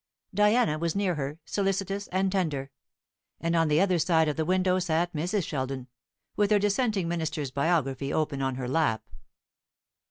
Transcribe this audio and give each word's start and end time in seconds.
Diana 0.33 0.79
was 0.79 0.95
near 0.95 1.13
her, 1.13 1.37
solicitous 1.45 2.07
and 2.07 2.31
tender; 2.31 2.71
and 3.39 3.55
on 3.55 3.67
the 3.67 3.79
other 3.79 3.99
side 3.99 4.27
of 4.27 4.35
the 4.35 4.45
window 4.45 4.79
sat 4.79 5.13
Mrs. 5.13 5.43
Sheldon, 5.45 5.85
with 6.35 6.49
her 6.49 6.57
Dissenting 6.57 7.07
minister's 7.07 7.51
biography 7.51 8.11
open 8.11 8.41
on 8.41 8.55
her 8.55 8.67
lap. 8.67 9.03